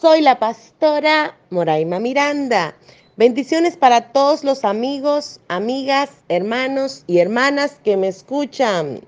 [0.00, 2.76] Soy la pastora Moraima Miranda.
[3.16, 9.00] Bendiciones para todos los amigos, amigas, hermanos y hermanas que me escuchan.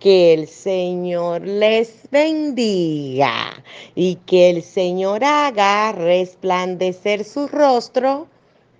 [0.00, 3.54] Que el Señor les bendiga
[3.94, 8.26] y que el Señor haga resplandecer su rostro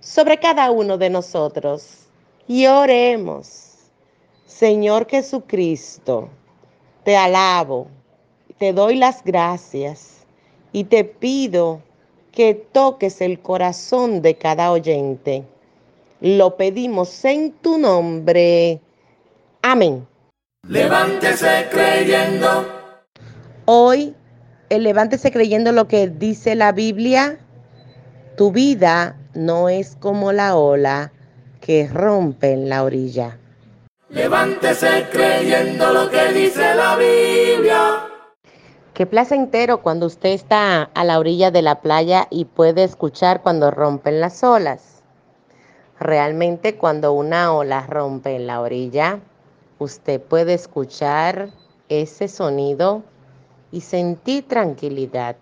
[0.01, 2.09] sobre cada uno de nosotros.
[2.47, 3.71] Y oremos.
[4.45, 6.29] Señor Jesucristo,
[7.03, 7.87] te alabo,
[8.59, 10.12] te doy las gracias
[10.73, 11.81] y te pido
[12.33, 15.45] que toques el corazón de cada oyente.
[16.19, 18.81] Lo pedimos en tu nombre.
[19.61, 20.05] Amén.
[20.67, 22.67] Levántese creyendo.
[23.65, 24.15] Hoy,
[24.69, 27.37] el levántese creyendo lo que dice la Biblia.
[28.35, 31.13] Tu vida no es como la ola
[31.61, 33.37] que rompe en la orilla.
[34.09, 38.02] Levántese creyendo lo que dice la Biblia.
[38.93, 43.71] Qué placentero cuando usted está a la orilla de la playa y puede escuchar cuando
[43.71, 45.01] rompen las olas.
[45.99, 49.19] Realmente cuando una ola rompe en la orilla,
[49.79, 51.49] usted puede escuchar
[51.89, 53.01] ese sonido
[53.71, 55.37] y sentir tranquilidad,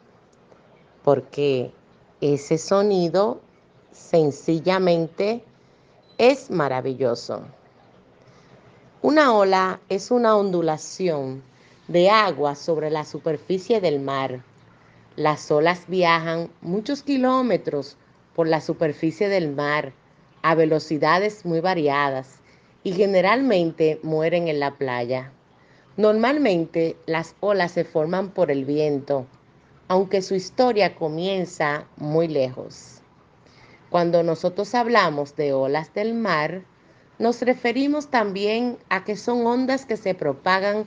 [1.04, 1.74] porque
[2.22, 3.42] ese sonido
[3.92, 5.44] sencillamente
[6.18, 7.42] es maravilloso.
[9.02, 11.51] Una ola es una ondulación
[11.88, 14.44] de agua sobre la superficie del mar.
[15.16, 17.98] Las olas viajan muchos kilómetros
[18.36, 19.94] por la superficie del mar
[20.42, 22.40] a velocidades muy variadas
[22.84, 25.32] y generalmente mueren en la playa.
[25.98, 29.26] Normalmente las olas se forman por el viento,
[29.88, 33.02] aunque su historia comienza muy lejos.
[33.90, 36.64] Cuando nosotros hablamos de olas del mar,
[37.20, 40.86] nos referimos también a que son ondas que se propagan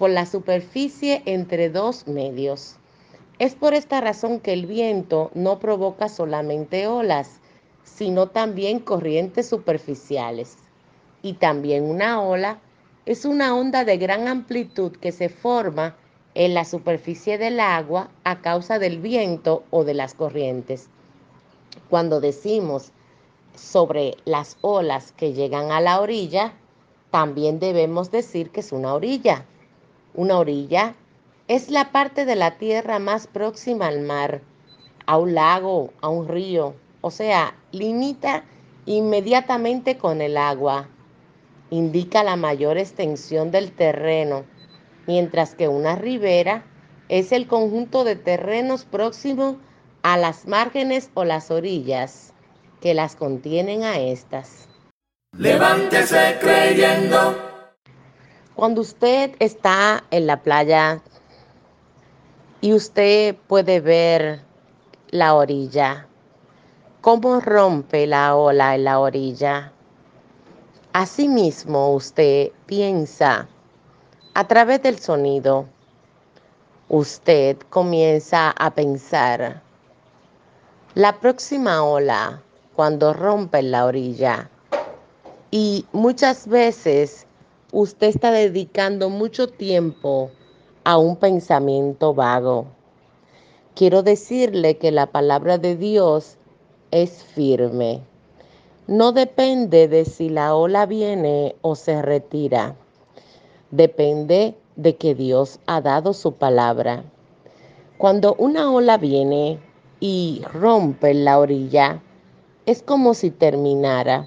[0.00, 2.76] por la superficie entre dos medios.
[3.38, 7.38] Es por esta razón que el viento no provoca solamente olas,
[7.84, 10.56] sino también corrientes superficiales.
[11.20, 12.60] Y también una ola
[13.04, 15.96] es una onda de gran amplitud que se forma
[16.32, 20.88] en la superficie del agua a causa del viento o de las corrientes.
[21.90, 22.92] Cuando decimos
[23.54, 26.54] sobre las olas que llegan a la orilla,
[27.10, 29.44] también debemos decir que es una orilla.
[30.14, 30.94] Una orilla
[31.48, 34.40] es la parte de la tierra más próxima al mar,
[35.06, 38.44] a un lago, a un río, o sea, limita
[38.86, 40.88] inmediatamente con el agua.
[41.70, 44.44] Indica la mayor extensión del terreno,
[45.06, 46.64] mientras que una ribera
[47.08, 49.56] es el conjunto de terrenos próximos
[50.02, 52.32] a las márgenes o las orillas
[52.80, 54.68] que las contienen a estas.
[55.36, 57.49] Levántese creyendo.
[58.60, 61.00] Cuando usted está en la playa
[62.60, 64.42] y usted puede ver
[65.08, 66.06] la orilla,
[67.00, 69.72] cómo rompe la ola en la orilla,
[70.92, 73.48] asimismo usted piensa
[74.34, 75.64] a través del sonido,
[76.90, 79.62] usted comienza a pensar,
[80.94, 82.42] la próxima ola
[82.76, 84.50] cuando rompe la orilla,
[85.50, 87.26] y muchas veces
[87.72, 90.30] usted está dedicando mucho tiempo
[90.84, 92.66] a un pensamiento vago.
[93.74, 96.36] Quiero decirle que la palabra de Dios
[96.90, 98.02] es firme.
[98.86, 102.74] No depende de si la ola viene o se retira.
[103.70, 107.04] Depende de que Dios ha dado su palabra.
[107.98, 109.60] Cuando una ola viene
[110.00, 112.02] y rompe la orilla,
[112.66, 114.26] es como si terminara.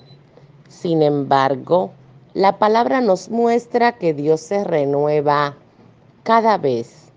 [0.70, 1.92] Sin embargo,
[2.34, 5.56] la palabra nos muestra que Dios se renueva
[6.24, 7.12] cada vez.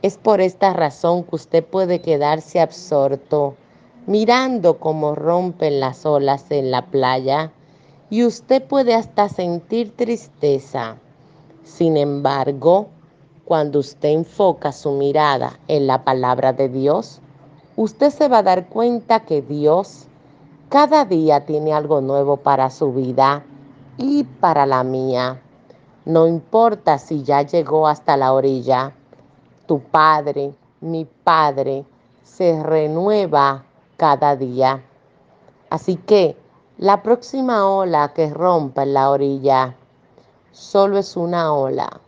[0.00, 3.54] Es por esta razón que usted puede quedarse absorto
[4.06, 7.52] mirando cómo rompen las olas en la playa
[8.08, 10.96] y usted puede hasta sentir tristeza.
[11.62, 12.88] Sin embargo,
[13.44, 17.20] cuando usted enfoca su mirada en la palabra de Dios,
[17.76, 20.06] usted se va a dar cuenta que Dios
[20.70, 23.44] cada día tiene algo nuevo para su vida
[24.00, 25.40] y para la mía.
[26.06, 28.94] No importa si ya llegó hasta la orilla,
[29.66, 31.84] tu padre, mi Padre
[32.24, 33.64] se renueva
[33.98, 34.82] cada día.
[35.68, 36.36] Así que
[36.78, 39.76] la próxima ola que rompa en la orilla
[40.50, 42.00] solo es una ola,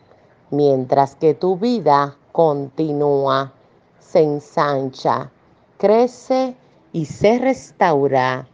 [0.50, 3.52] mientras que tu vida continúa,
[3.98, 5.30] se ensancha,
[5.76, 6.56] crece
[6.92, 8.48] y se restaura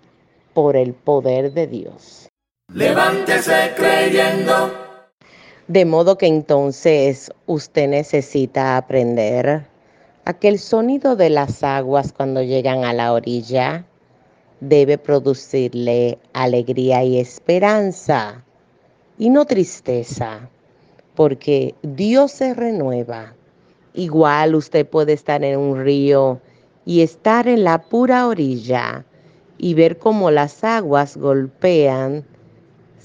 [0.52, 2.27] por el poder de Dios.
[2.75, 4.70] Levántese creyendo.
[5.69, 9.65] De modo que entonces usted necesita aprender
[10.26, 13.87] a que el sonido de las aguas cuando llegan a la orilla
[14.61, 18.44] debe producirle alegría y esperanza
[19.17, 20.50] y no tristeza,
[21.15, 23.35] porque Dios se renueva.
[23.94, 26.43] Igual usted puede estar en un río
[26.85, 29.06] y estar en la pura orilla
[29.56, 32.26] y ver cómo las aguas golpean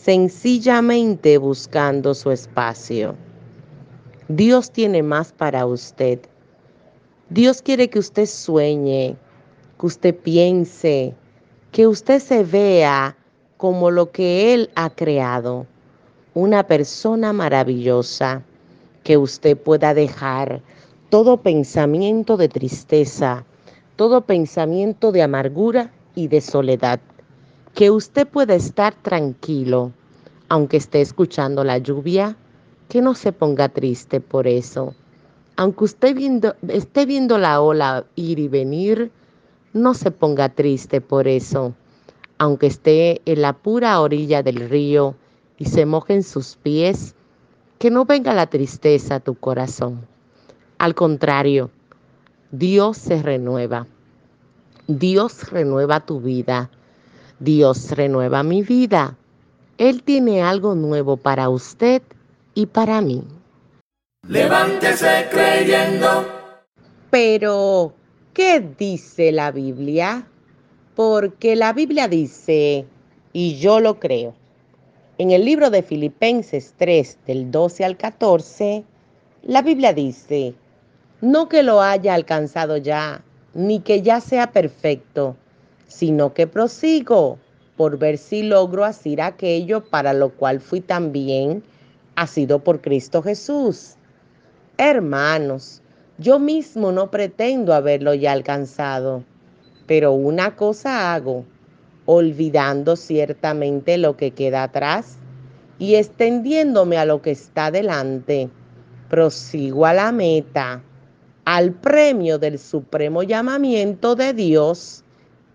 [0.04, 3.16] sencillamente buscando su espacio.
[4.28, 6.20] Dios tiene más para usted.
[7.30, 9.16] Dios quiere que usted sueñe,
[9.80, 11.14] que usted piense,
[11.72, 13.16] que usted se vea
[13.56, 15.66] como lo que Él ha creado,
[16.34, 18.44] una persona maravillosa,
[19.04, 20.62] que usted pueda dejar
[21.12, 23.46] todo pensamiento de tristeza,
[23.96, 27.00] todo pensamiento de amargura y de soledad,
[27.74, 29.92] que usted pueda estar tranquilo,
[30.48, 32.38] aunque esté escuchando la lluvia,
[32.88, 34.94] que no se ponga triste por eso.
[35.56, 39.12] Aunque usted viendo, esté viendo la ola ir y venir,
[39.74, 41.74] no se ponga triste por eso,
[42.38, 45.16] aunque esté en la pura orilla del río
[45.58, 47.16] y se mojen sus pies,
[47.80, 50.06] que no venga la tristeza a tu corazón.
[50.78, 51.72] Al contrario,
[52.52, 53.88] Dios se renueva.
[54.88, 56.70] Dios renueva tu vida.
[57.40, 59.18] Dios renueva mi vida.
[59.78, 62.02] Él tiene algo nuevo para usted
[62.54, 63.24] y para mí.
[64.28, 66.26] Levántese creyendo.
[67.10, 67.94] Pero,
[68.34, 70.26] ¿Qué dice la Biblia?
[70.96, 72.88] Porque la Biblia dice,
[73.32, 74.34] y yo lo creo,
[75.20, 78.84] en el libro de Filipenses 3, del 12 al 14,
[79.44, 80.56] la Biblia dice,
[81.22, 85.36] no que lo haya alcanzado ya, ni que ya sea perfecto,
[85.94, 87.38] sino que prosigo
[87.78, 91.64] por ver si logro hacer aquello para lo cual fui también
[92.28, 93.96] sido por Cristo Jesús.
[94.78, 95.82] Hermanos,
[96.18, 99.24] yo mismo no pretendo haberlo ya alcanzado,
[99.86, 101.46] pero una cosa hago,
[102.06, 105.18] olvidando ciertamente lo que queda atrás
[105.78, 108.50] y extendiéndome a lo que está delante,
[109.10, 110.82] prosigo a la meta,
[111.46, 115.03] al premio del supremo llamamiento de Dios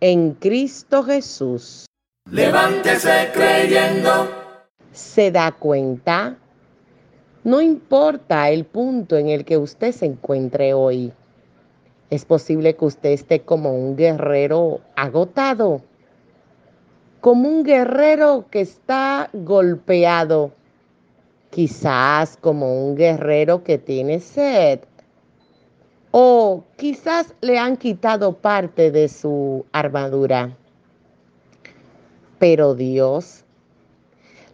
[0.01, 1.87] en Cristo Jesús.
[2.31, 4.31] Levántese creyendo.
[4.93, 6.37] ¿Se da cuenta?
[7.45, 11.13] No importa el punto en el que usted se encuentre hoy.
[12.11, 15.83] Es posible que usted esté como un guerrero agotado,
[17.21, 20.53] como un guerrero que está golpeado,
[21.51, 24.81] quizás como un guerrero que tiene sed,
[26.11, 30.57] o quizás le han quitado parte de su armadura.
[32.39, 33.45] Pero Dios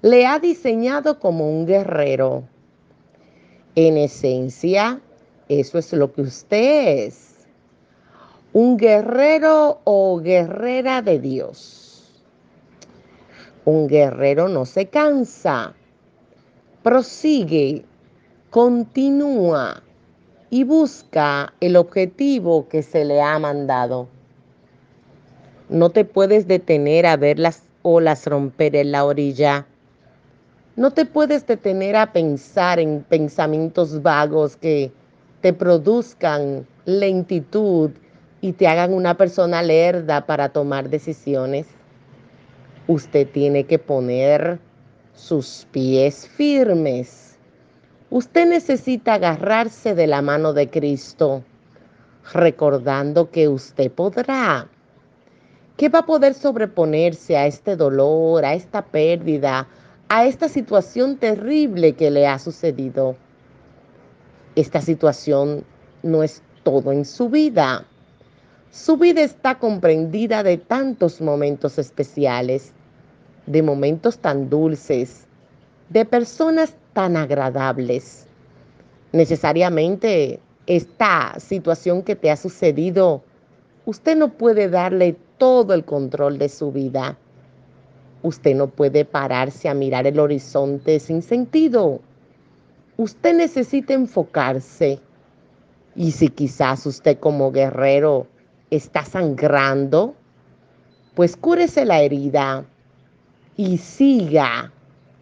[0.02, 2.44] le ha diseñado como un guerrero
[3.74, 5.00] en esencia,
[5.48, 7.46] eso es lo que usted es.
[8.52, 12.22] Un guerrero o guerrera de Dios.
[13.64, 15.74] Un guerrero no se cansa,
[16.82, 17.84] prosigue,
[18.50, 19.82] continúa
[20.54, 24.06] y busca el objetivo que se le ha mandado.
[25.68, 29.66] No te puedes detener a ver las olas romper en la orilla
[30.76, 34.90] no te puedes detener a pensar en pensamientos vagos que
[35.40, 37.92] te produzcan lentitud
[38.40, 41.68] y te hagan una persona lerda para tomar decisiones.
[42.88, 44.58] Usted tiene que poner
[45.14, 47.33] sus pies firmes.
[48.10, 51.42] Usted necesita agarrarse de la mano de Cristo,
[52.32, 54.68] recordando que usted podrá,
[55.76, 59.66] que va a poder sobreponerse a este dolor, a esta pérdida,
[60.08, 63.16] a esta situación terrible que le ha sucedido.
[64.54, 65.64] Esta situación
[66.02, 67.86] no es todo en su vida.
[68.70, 72.72] Su vida está comprendida de tantos momentos especiales,
[73.46, 75.26] de momentos tan dulces,
[75.88, 78.26] de personas tan agradables.
[79.12, 83.22] Necesariamente esta situación que te ha sucedido,
[83.84, 87.18] usted no puede darle todo el control de su vida
[88.24, 92.00] Usted no puede pararse a mirar el horizonte sin sentido.
[92.96, 95.00] Usted necesita enfocarse,
[95.94, 98.26] Y si quizás usted como guerrero
[98.70, 100.16] está sangrando,
[101.14, 102.66] pues cúrese la herida
[103.56, 104.72] y siga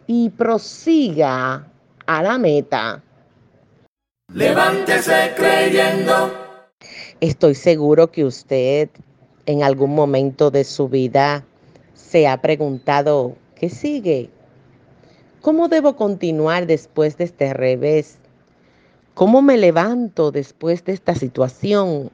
[0.07, 1.67] y prosiga
[2.05, 3.01] a la meta.
[4.33, 6.33] Levántese creyendo.
[7.21, 8.89] Estoy seguro que usted
[9.45, 11.43] en algún momento de su vida
[11.93, 14.29] se ha preguntado, ¿qué sigue?
[15.41, 18.17] ¿Cómo debo continuar después de este revés?
[19.13, 22.11] ¿Cómo me levanto después de esta situación?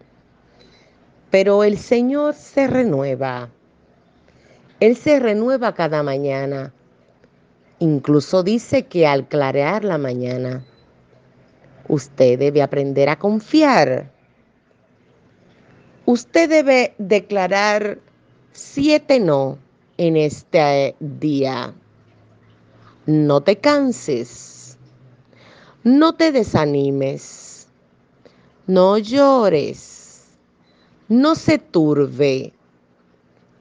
[1.30, 3.50] Pero el Señor se renueva.
[4.80, 6.74] Él se renueva cada mañana.
[7.80, 10.66] Incluso dice que al clarear la mañana,
[11.88, 14.12] usted debe aprender a confiar.
[16.06, 18.00] Usted debe declarar
[18.52, 19.58] siete no
[19.98, 21.74] en este día.
[23.06, 24.78] No te canses.
[25.84, 27.68] No te desanimes.
[28.68, 30.26] No llores.
[31.08, 32.54] No se turbe.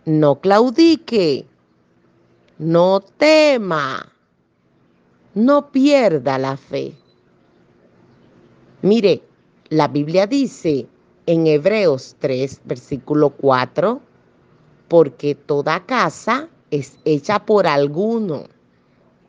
[0.05, 1.48] No claudique.
[2.59, 4.13] No tema.
[5.35, 6.93] No pierda la fe.
[8.83, 9.23] Mire,
[9.69, 10.89] la Biblia dice
[11.27, 14.01] en Hebreos 3, versículo 4,
[14.89, 18.45] porque toda casa es hecha por alguno,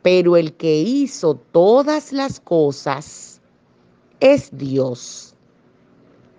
[0.02, 3.40] pero el que hizo todas las cosas
[4.18, 5.36] es Dios.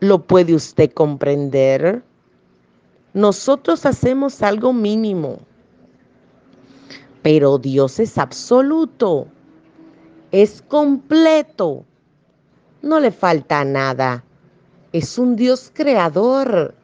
[0.02, 2.04] ¿Lo puede usted comprender?
[3.14, 5.40] Nosotros hacemos algo mínimo,
[7.22, 9.28] pero Dios es absoluto,
[10.32, 11.86] es completo,
[12.82, 14.24] no le falta nada,
[14.92, 16.76] es un Dios creador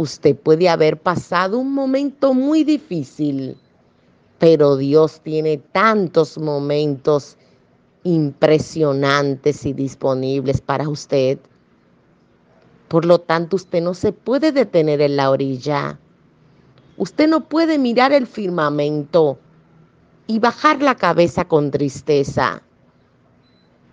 [0.00, 3.56] Usted puede haber pasado un momento muy difícil,
[4.38, 7.36] pero Dios tiene tantos momentos
[8.04, 11.40] impresionantes y disponibles para usted.
[12.86, 15.98] Por lo tanto, usted no se puede detener en la orilla.
[16.98, 19.38] Usted no puede mirar el firmamento
[20.26, 22.60] y bajar la cabeza con tristeza.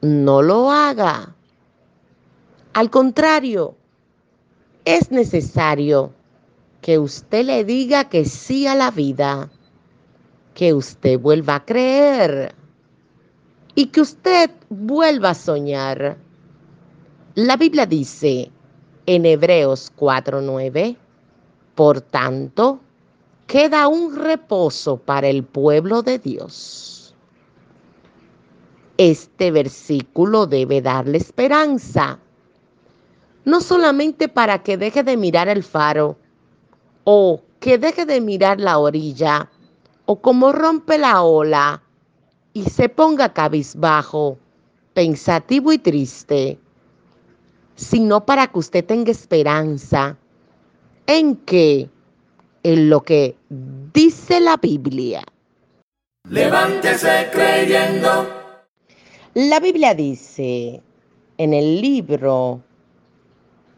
[0.01, 1.35] No lo haga.
[2.74, 3.75] Al contrario,
[4.85, 6.13] es necesario
[6.81, 9.51] que usted le diga que sí a la vida,
[10.55, 12.55] que usted vuelva a creer
[13.75, 16.17] y que usted vuelva a soñar.
[17.35, 18.51] La Biblia dice
[19.05, 20.97] en Hebreos 4:9,
[21.75, 22.79] por tanto,
[23.47, 27.15] queda un reposo para el pueblo de Dios.
[28.97, 32.19] Este versículo debe darle esperanza
[33.45, 36.17] no solamente para que deje de mirar el faro
[37.03, 39.49] o que deje de mirar la orilla
[40.05, 41.81] o como rompe la ola
[42.53, 44.37] y se ponga cabizbajo,
[44.93, 46.59] pensativo y triste,
[47.75, 50.17] sino para que usted tenga esperanza
[51.07, 51.89] en que,
[52.65, 53.36] en lo que
[53.93, 55.24] dice la Biblia.
[56.27, 58.27] Levántese creyendo.
[59.36, 60.81] La Biblia dice
[61.38, 62.63] en el libro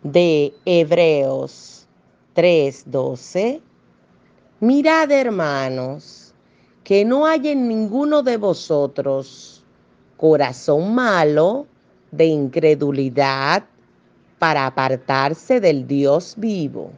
[0.03, 1.85] de Hebreos
[2.33, 3.59] 3:12,
[4.61, 6.33] mirad hermanos,
[6.85, 9.65] que no hay en ninguno de vosotros
[10.15, 11.67] corazón malo
[12.11, 13.65] de incredulidad
[14.39, 16.93] para apartarse del Dios vivo.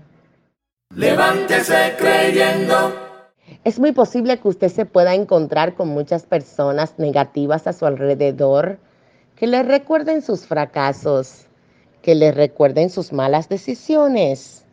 [0.95, 2.93] Levántese creyendo.
[3.63, 8.79] Es muy posible que usted se pueda encontrar con muchas personas negativas a su alrededor
[9.35, 11.45] que le recuerden sus fracasos
[12.01, 14.65] que le recuerden sus malas decisiones.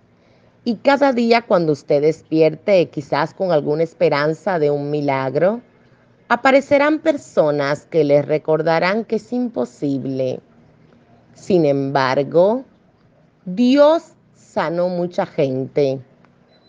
[0.65, 5.61] Y cada día cuando usted despierte, quizás con alguna esperanza de un milagro,
[6.29, 10.41] aparecerán personas que le recordarán que es imposible.
[11.35, 12.65] Sin embargo,
[13.45, 14.03] Dios
[14.35, 16.01] sanó mucha gente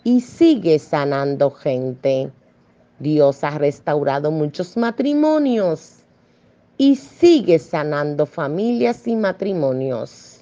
[0.08, 2.32] y sigue sanando gente.
[2.98, 5.96] Dios ha restaurado muchos matrimonios
[6.78, 10.40] y sigue sanando familias y matrimonios.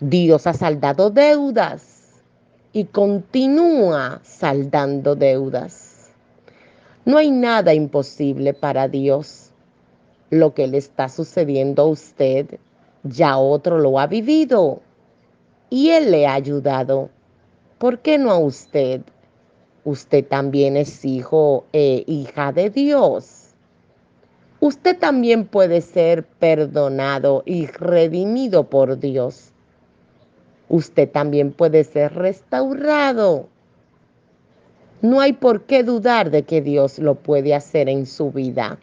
[0.00, 2.20] Dios ha saldado deudas
[2.74, 6.10] y continúa saldando deudas.
[7.06, 9.50] No hay nada imposible para Dios.
[10.28, 12.58] Lo que le está sucediendo a usted,
[13.02, 14.82] ya otro lo ha vivido
[15.70, 17.08] y Él le ha ayudado.
[17.78, 19.02] ¿Por qué no a usted?
[19.84, 23.54] Usted también es hijo e hija de Dios.
[24.60, 29.52] Usted también puede ser perdonado y redimido por Dios
[30.68, 33.48] usted también puede ser restaurado.
[35.00, 38.78] No hay por qué dudar de que Dios lo puede hacer en su vida.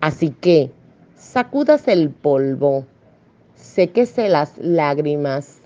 [0.00, 0.70] Así que
[1.16, 2.84] sacúdase el polvo
[3.54, 5.60] séquese las lágrimas,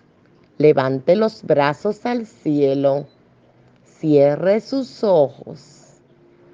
[0.61, 3.07] levante los brazos al cielo,
[3.83, 6.03] cierre sus ojos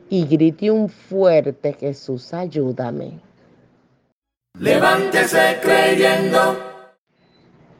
[0.09, 3.19] y grite un fuerte Jesús, ayúdame.
[4.61, 6.57] Levántese creyendo.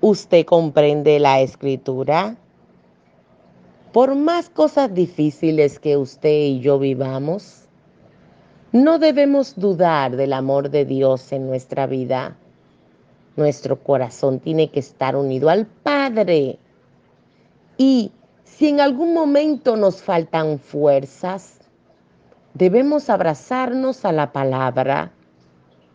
[0.01, 2.37] ¿Usted comprende la escritura?
[3.93, 7.69] Por más cosas difíciles que usted y yo vivamos,
[8.73, 12.37] no debemos dudar del amor de Dios en nuestra vida.
[13.37, 16.59] Nuestro corazón tiene que estar unido al Padre.
[17.77, 18.13] Y
[18.45, 21.59] si en algún momento nos faltan fuerzas,
[22.55, 25.13] debemos abrazarnos a la palabra,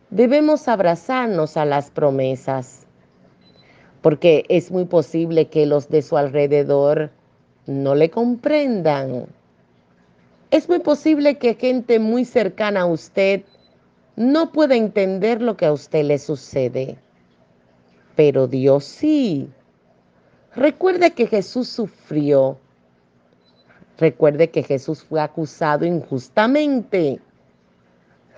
[0.10, 2.86] debemos abrazarnos a las promesas,
[4.02, 7.12] porque es muy posible que los de su alrededor
[7.66, 9.28] no le comprendan
[10.52, 13.44] es muy posible que gente muy cercana a usted
[14.18, 16.98] no pueda entender lo que a usted le sucede,
[18.22, 19.50] pero Dios sí.
[20.56, 22.60] Recuerde que Jesús sufrió.
[23.98, 27.20] Recuerde que Jesús fue acusado injustamente.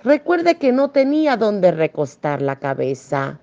[0.02, 3.38] Recuerde que no tenía donde recostar la cabeza.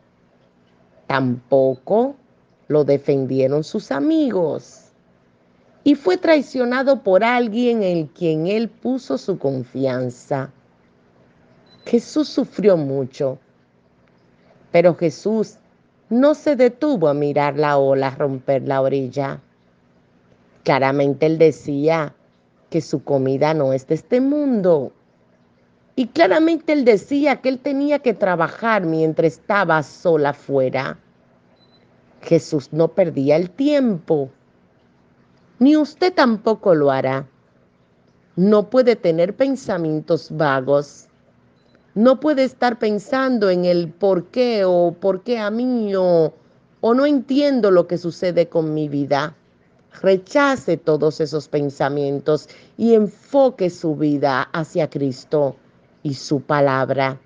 [1.05, 2.15] Tampoco
[2.67, 4.86] lo defendieron sus amigos
[5.83, 10.50] y fue traicionado por alguien en quien él puso su confianza.
[11.86, 13.38] Jesús sufrió mucho,
[14.71, 15.57] pero Jesús
[16.12, 19.41] no se detuvo a mirar la ola romper la orilla.
[20.63, 22.13] Claramente él decía
[22.70, 24.94] que su comida no es de este mundo.
[25.96, 31.00] Y claramente él decía que él tenía que trabajar mientras estaba sola afuera.
[32.22, 34.30] Jesús no perdía el tiempo
[35.62, 37.27] ni usted tampoco lo hará.
[38.36, 41.08] No puede tener pensamientos vagos.
[41.93, 46.33] No puede estar pensando en el por qué o por qué a mí o,
[46.79, 49.36] o no entiendo lo que sucede con mi vida.
[50.01, 55.58] Rechace todos esos pensamientos y enfoque su vida hacia Cristo
[56.01, 57.19] y su palabra.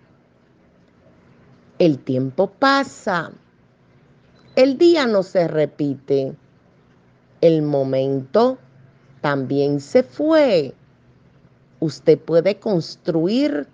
[1.78, 3.32] El tiempo pasa.
[4.56, 6.36] El día no se repite
[7.46, 8.58] el momento
[9.22, 10.74] también se fue.
[11.80, 13.68] Usted puede construir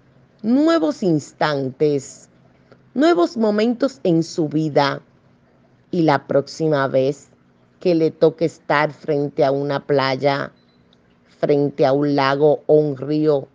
[0.43, 2.29] nuevos instantes,
[2.93, 5.01] nuevos momentos en su vida.
[5.91, 7.29] Y la próxima vez
[7.79, 10.51] que le toque estar frente a una playa,
[11.39, 13.47] frente a un lago o un río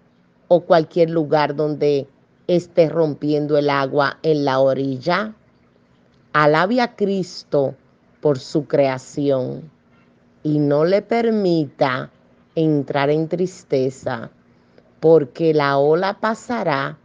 [0.48, 2.06] o cualquier lugar donde
[2.46, 5.34] esté rompiendo el agua en la orilla,
[6.32, 7.74] alabe a Cristo
[8.20, 9.70] por su creación
[10.42, 12.10] y no le permita
[12.54, 14.30] entrar en tristeza,
[15.00, 16.98] porque la ola pasará,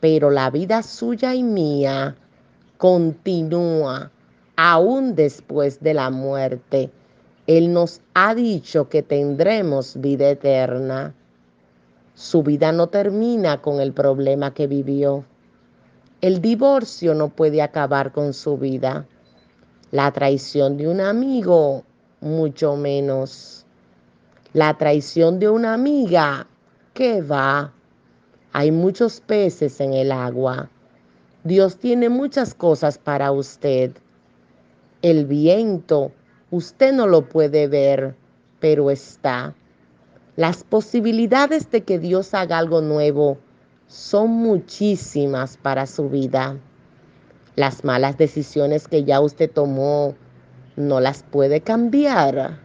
[0.00, 2.16] pero la vida suya y mía
[2.78, 4.10] continúa
[4.56, 6.90] aún después de la muerte.
[7.46, 11.14] Él nos ha dicho que tendremos vida eterna.
[12.14, 15.24] Su vida no termina con el problema que vivió.
[16.20, 19.06] El divorcio no puede acabar con su vida.
[19.90, 21.84] La traición de un amigo
[22.20, 23.64] mucho menos.
[24.52, 26.46] La traición de una amiga,
[26.94, 27.72] ¿qué va?
[28.52, 30.68] Hay muchos peces en el agua.
[31.44, 33.92] Dios tiene muchas cosas para usted.
[35.02, 36.12] El viento,
[36.50, 38.16] usted no lo puede ver,
[38.58, 39.54] pero está.
[40.36, 43.38] Las posibilidades de que Dios haga algo nuevo
[43.86, 46.58] son muchísimas para su vida.
[47.56, 50.14] Las malas decisiones que ya usted tomó
[50.76, 52.58] no las puede cambiar,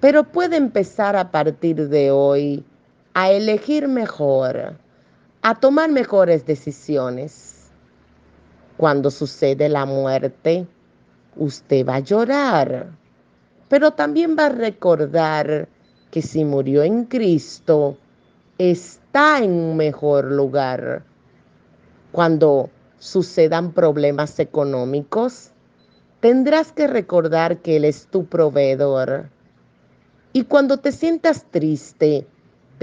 [0.00, 2.64] pero puede empezar a partir de hoy
[3.14, 4.76] a elegir mejor,
[5.42, 7.70] a tomar mejores decisiones.
[8.76, 10.66] Cuando sucede la muerte,
[11.36, 12.88] usted va a llorar,
[13.68, 15.68] pero también va a recordar
[16.10, 17.96] que si murió en Cristo,
[18.58, 21.04] está en un mejor lugar.
[22.10, 25.50] Cuando sucedan problemas económicos,
[26.18, 29.28] tendrás que recordar que Él es tu proveedor.
[30.32, 32.26] Y cuando te sientas triste,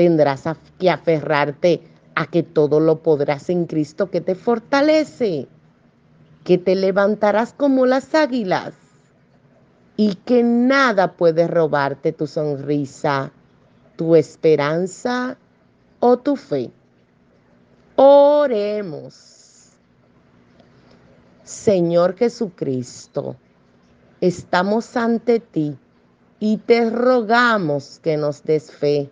[0.02, 0.46] tendrás
[0.80, 1.80] que aferrarte
[2.16, 5.48] a que todo lo podrás en Cristo que te fortalece,
[6.44, 8.74] que te levantarás como las águilas
[9.98, 13.32] y que nada puede robarte tu sonrisa,
[13.96, 15.38] tu esperanza
[16.00, 16.72] o tu fe.
[17.96, 19.70] Oremos.
[21.44, 23.36] Señor Jesucristo,
[24.20, 25.78] estamos ante ti
[26.40, 29.12] y te rogamos que nos des fe,